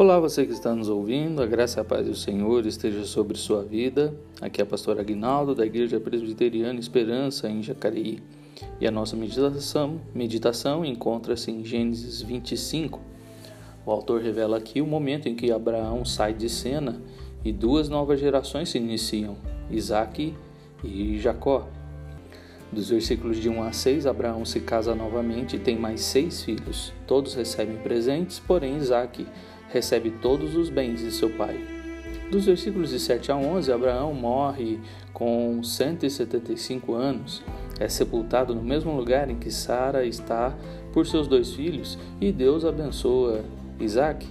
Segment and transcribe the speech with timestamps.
[0.00, 3.36] Olá, você que está nos ouvindo, a graça e a paz do Senhor esteja sobre
[3.36, 4.14] sua vida.
[4.40, 8.22] Aqui é a pastora Aguinaldo, da Igreja Presbiteriana Esperança, em Jacareí.
[8.80, 13.00] E a nossa meditação, meditação encontra-se em Gênesis 25.
[13.84, 17.02] O autor revela aqui o momento em que Abraão sai de cena
[17.44, 19.36] e duas novas gerações se iniciam,
[19.68, 20.32] Isaac
[20.84, 21.66] e Jacó.
[22.70, 26.92] Dos versículos de 1 a 6, Abraão se casa novamente e tem mais seis filhos.
[27.04, 29.26] Todos recebem presentes, porém Isaac
[29.68, 31.58] recebe todos os bens de seu pai.
[32.30, 34.78] Dos versículos de 7 a 11, Abraão morre
[35.14, 37.42] com 175 anos,
[37.80, 40.54] é sepultado no mesmo lugar em que Sara está
[40.92, 43.44] por seus dois filhos e Deus abençoa
[43.80, 44.26] Isaac.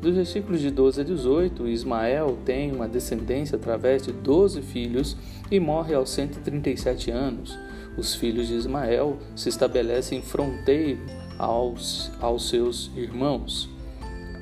[0.00, 5.16] Dos versículos de 12 a 18, Ismael tem uma descendência através de 12 filhos
[5.50, 7.58] e morre aos 137 anos.
[7.96, 11.00] Os filhos de Ismael se estabelecem fronteiro
[11.38, 13.75] aos, aos seus irmãos.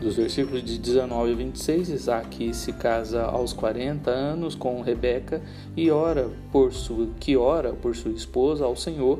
[0.00, 5.42] Dos versículos de 19 a 26, Isaac se casa aos 40 anos com Rebeca
[5.76, 9.18] e ora por sua, que ora por sua esposa ao Senhor,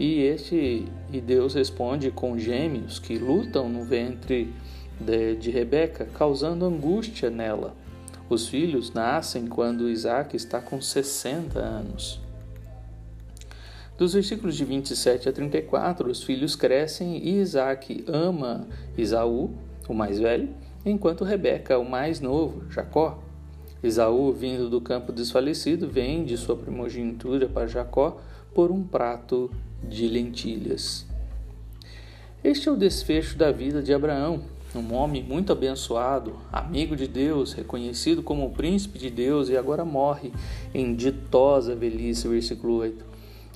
[0.00, 4.52] e este e Deus responde com gêmeos que lutam no ventre
[5.00, 7.76] de, de Rebeca, causando angústia nela.
[8.28, 12.20] Os filhos nascem quando Isaac está com 60 anos.
[13.96, 18.66] Dos versículos de 27 a 34, os filhos crescem e Isaac ama
[18.98, 19.54] Isaú
[19.92, 20.48] o mais velho,
[20.84, 23.22] enquanto Rebeca, o mais novo, Jacó.
[23.82, 28.18] Esaú, vindo do campo desfalecido, vende sua primogenitura para Jacó
[28.54, 29.50] por um prato
[29.82, 31.06] de lentilhas.
[32.42, 34.42] Este é o desfecho da vida de Abraão,
[34.74, 39.84] um homem muito abençoado, amigo de Deus, reconhecido como o príncipe de Deus e agora
[39.84, 40.32] morre
[40.74, 43.04] em ditosa velhice, versículo 8.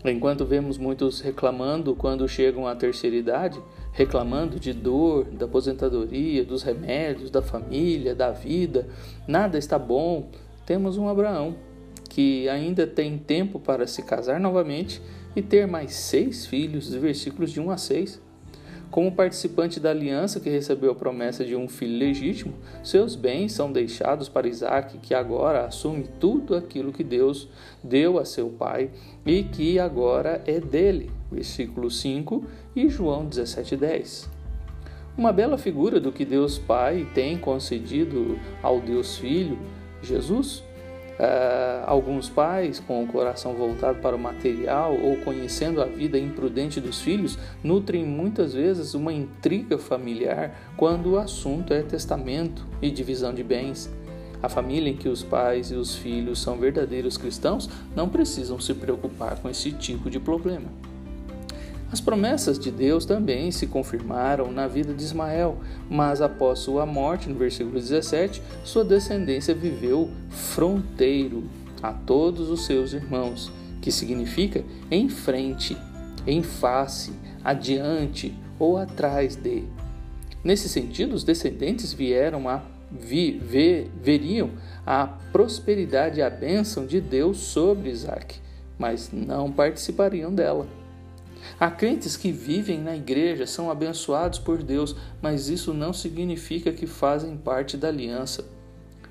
[0.05, 3.61] Enquanto vemos muitos reclamando quando chegam à terceira idade,
[3.93, 8.89] reclamando de dor, da aposentadoria, dos remédios, da família, da vida,
[9.27, 10.31] nada está bom,
[10.65, 11.57] temos um Abraão
[12.09, 15.01] que ainda tem tempo para se casar novamente
[15.35, 18.30] e ter mais seis filhos, versículos de 1 a 6.
[18.91, 23.71] Como participante da aliança que recebeu a promessa de um filho legítimo, seus bens são
[23.71, 27.49] deixados para Isaac, que agora assume tudo aquilo que Deus
[27.85, 28.91] deu a seu pai
[29.25, 31.09] e que agora é dele.
[31.31, 34.29] Versículo 5 e João 17,10.
[35.17, 39.59] Uma bela figura do que Deus Pai tem concedido ao Deus Filho,
[40.03, 40.65] Jesus,
[41.21, 46.81] Uh, alguns pais, com o coração voltado para o material ou conhecendo a vida imprudente
[46.81, 53.35] dos filhos, nutrem muitas vezes uma intriga familiar quando o assunto é testamento e divisão
[53.35, 53.91] de bens.
[54.43, 58.73] A família em que os pais e os filhos são verdadeiros cristãos não precisam se
[58.73, 60.71] preocupar com esse tipo de problema.
[61.93, 65.59] As promessas de Deus também se confirmaram na vida de Ismael,
[65.89, 71.45] mas após sua morte, no versículo 17, sua descendência viveu fronteiro
[71.83, 73.51] a todos os seus irmãos,
[73.83, 75.77] que significa em frente,
[76.27, 77.13] em face,
[77.43, 79.65] adiante ou atrás de.
[80.45, 84.51] Nesse sentido, os descendentes vieram a vi, ver, veriam
[84.87, 88.37] a prosperidade e a bênção de Deus sobre Isaac,
[88.79, 90.80] mas não participariam dela.
[91.59, 96.87] Há crentes que vivem na igreja, são abençoados por Deus, mas isso não significa que
[96.87, 98.45] fazem parte da aliança.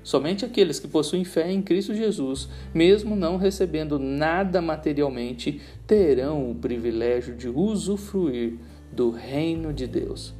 [0.02, 6.54] Somente aqueles que possuem fé em Cristo Jesus, mesmo não recebendo nada materialmente, terão o
[6.54, 8.54] privilégio de usufruir
[8.90, 10.34] do reino de Deus.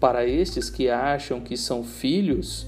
[0.00, 2.66] Para estes que acham que são filhos,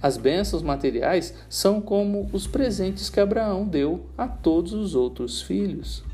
[0.00, 6.05] as bênçãos materiais são como os presentes que Abraão deu a todos os outros filhos.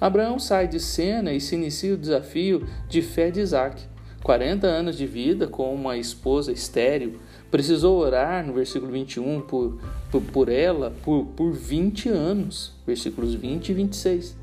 [0.00, 3.82] Abraão sai de cena e se inicia o desafio de fé de Isaac.
[4.22, 7.18] 40 anos de vida com uma esposa estéril,
[7.50, 9.78] precisou orar no versículo 21 por,
[10.10, 14.36] por, por ela por, por 20 anos, versículos 20 e 26.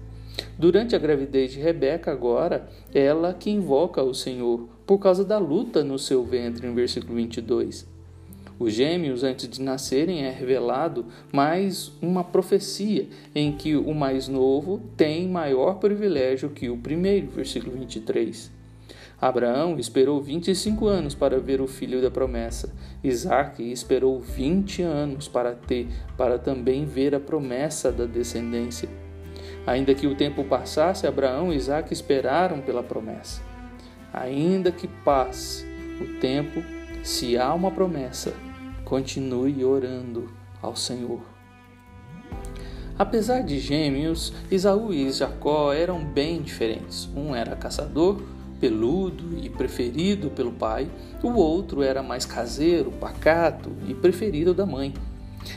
[0.58, 5.84] Durante a gravidez de Rebeca, agora, ela que invoca o Senhor por causa da luta
[5.84, 7.88] no seu ventre, no versículo 22.
[8.60, 14.82] Os gêmeos, antes de nascerem, é revelado mais uma profecia em que o mais novo
[14.98, 18.52] tem maior privilégio que o primeiro, versículo 23.
[19.22, 22.74] Abraão esperou 25 anos para ver o filho da promessa.
[23.02, 28.90] Isaac esperou 20 anos para ter, para também ver a promessa da descendência.
[29.66, 33.42] Ainda que o tempo passasse, Abraão e Isaac esperaram pela promessa.
[34.12, 35.66] Ainda que passe
[36.02, 36.62] o tempo,
[37.04, 38.34] se há uma promessa,
[38.90, 40.28] continue orando
[40.62, 41.22] ao Senhor.
[42.98, 47.08] Apesar de gêmeos, Isaú e Jacó eram bem diferentes.
[47.16, 48.22] Um era caçador,
[48.60, 50.90] peludo e preferido pelo pai,
[51.24, 54.94] o outro era mais caseiro, pacato e preferido da mãe.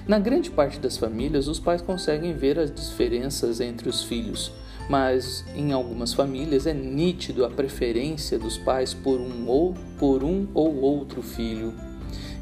[0.07, 4.53] Na grande parte das famílias, os pais conseguem ver as diferenças entre os filhos,
[4.89, 10.47] mas em algumas famílias é nítido a preferência dos pais por um ou por um
[10.55, 11.92] ou outro filho.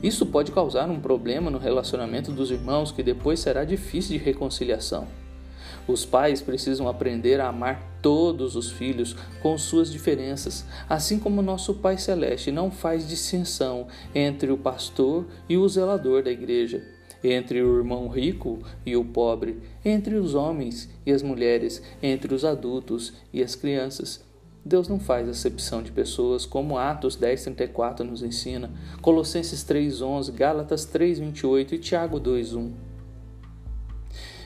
[0.03, 5.07] Isso pode causar um problema no relacionamento dos irmãos que depois será difícil de reconciliação.
[5.87, 11.75] Os pais precisam aprender a amar todos os filhos com suas diferenças, assim como nosso
[11.75, 16.83] Pai Celeste não faz distinção entre o pastor e o zelador da igreja
[17.23, 22.45] entre o irmão rico e o pobre, entre os homens e as mulheres, entre os
[22.45, 24.30] adultos e as crianças.
[24.65, 28.71] Deus não faz acepção de pessoas, como Atos 10:34 nos ensina,
[29.01, 32.71] Colossenses 3:11, Gálatas 3:28 e Tiago 2:1.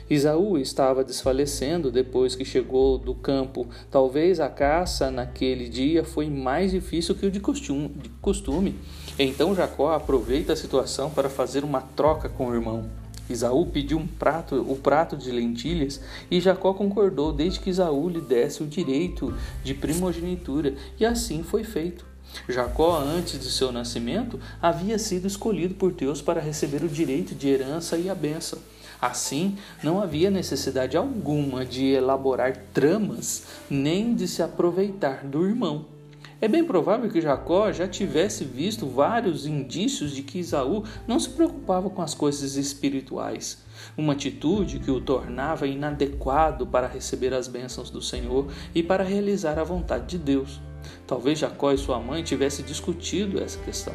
[0.09, 3.67] Isaú estava desfalecendo depois que chegou do campo.
[3.89, 8.75] Talvez a caça naquele dia foi mais difícil que o de costume.
[9.17, 12.87] Então Jacó aproveita a situação para fazer uma troca com o irmão.
[13.29, 18.21] Isaú pediu um prato, o prato de lentilhas e Jacó concordou desde que Isaú lhe
[18.21, 19.33] desse o direito
[19.63, 22.05] de primogenitura, e assim foi feito.
[22.49, 27.47] Jacó, antes de seu nascimento, havia sido escolhido por Deus para receber o direito de
[27.47, 28.59] herança e a bênção.
[29.01, 35.94] Assim, não havia necessidade alguma de elaborar tramas nem de se aproveitar do irmão.
[36.41, 41.29] É bem provável que Jacó já tivesse visto vários indícios de que Isaú não se
[41.29, 43.63] preocupava com as coisas espirituais,
[43.97, 49.57] uma atitude que o tornava inadequado para receber as bênçãos do Senhor e para realizar
[49.57, 50.59] a vontade de Deus.
[51.07, 53.93] Talvez Jacó e sua mãe tivessem discutido essa questão.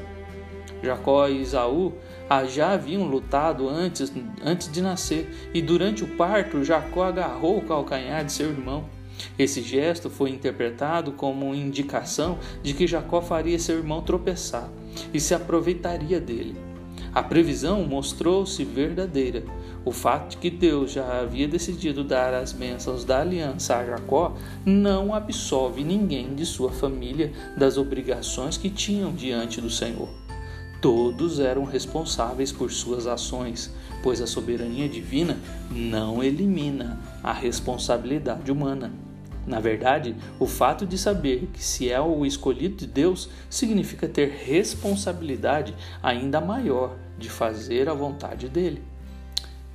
[0.83, 1.93] Jacó e Isaú
[2.49, 4.11] já haviam lutado antes,
[4.43, 8.89] antes de nascer, e durante o parto Jacó agarrou o calcanhar de seu irmão.
[9.39, 14.69] Esse gesto foi interpretado como indicação de que Jacó faria seu irmão tropeçar
[15.13, 16.71] e se aproveitaria dele.
[17.13, 19.43] A previsão mostrou-se verdadeira.
[19.85, 24.37] O fato de que Deus já havia decidido dar as bênçãos da aliança a Jacó
[24.65, 30.09] não absolve ninguém de sua família das obrigações que tinham diante do Senhor.
[30.81, 35.37] Todos eram responsáveis por suas ações, pois a soberania divina
[35.71, 39.10] não elimina a responsabilidade humana.
[39.47, 44.29] Na verdade, o fato de saber que se é o escolhido de Deus significa ter
[44.31, 48.83] responsabilidade ainda maior de fazer a vontade dele.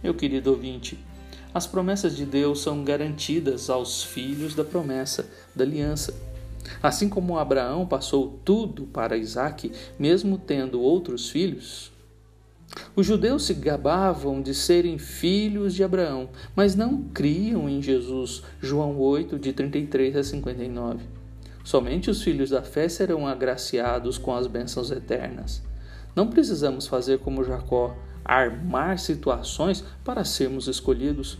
[0.03, 0.99] Meu querido ouvinte,
[1.53, 5.25] as promessas de Deus são garantidas aos filhos da promessa,
[5.55, 6.13] da aliança.
[6.81, 11.91] Assim como Abraão passou tudo para Isaac, mesmo tendo outros filhos,
[12.95, 18.43] os judeus se gabavam de serem filhos de Abraão, mas não criam em Jesus.
[18.61, 21.05] João 8, de 33 a 59.
[21.63, 25.63] Somente os filhos da fé serão agraciados com as bênçãos eternas.
[26.15, 31.37] Não precisamos fazer como Jacó, armar situações para sermos escolhidos.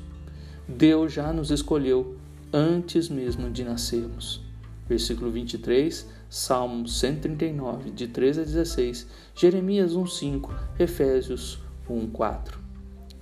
[0.68, 2.18] Deus já nos escolheu
[2.52, 4.45] antes mesmo de nascermos.
[4.88, 11.60] Versículo 23 Salmo 139, de 13 a 16, Jeremias 1,5, Efésios
[11.90, 12.56] 1,4.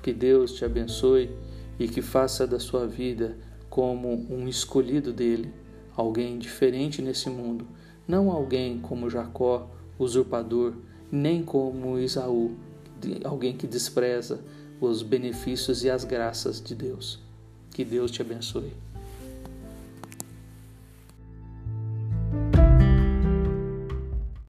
[0.01, 1.29] Que Deus te abençoe
[1.79, 3.37] e que faça da sua vida
[3.69, 5.53] como um escolhido dele,
[5.95, 7.67] alguém diferente nesse mundo,
[8.07, 10.73] não alguém como Jacó, usurpador,
[11.11, 12.55] nem como Isaú,
[13.23, 14.43] alguém que despreza
[14.79, 17.19] os benefícios e as graças de Deus.
[17.71, 18.73] Que Deus te abençoe.